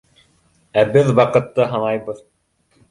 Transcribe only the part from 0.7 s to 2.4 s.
Ә беҙ ваҡытты һанайбыҙ.